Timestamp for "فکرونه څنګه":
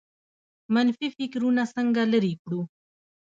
1.17-2.01